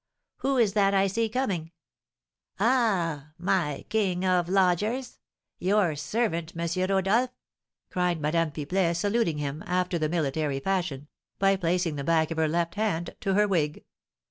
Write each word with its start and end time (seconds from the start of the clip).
Who 0.37 0.57
is 0.57 0.73
that 0.73 0.95
I 0.95 1.05
see 1.05 1.29
coming? 1.29 1.73
Ah, 2.59 3.33
my 3.37 3.85
king 3.87 4.25
of 4.25 4.49
lodgers! 4.49 5.19
Your 5.59 5.95
servant, 5.95 6.53
M. 6.59 6.89
Rodolph!" 6.89 7.29
cried 7.91 8.19
Madame 8.19 8.49
Pipelet, 8.51 8.97
saluting 8.97 9.37
him, 9.37 9.63
after 9.67 9.99
the 9.99 10.09
military 10.09 10.59
fashion, 10.59 11.07
by 11.37 11.55
placing 11.55 11.97
the 11.97 12.03
back 12.03 12.31
of 12.31 12.39
her 12.39 12.47
left 12.47 12.73
hand 12.73 13.15
to 13.21 13.35
her 13.35 13.47
wig. 13.47 13.83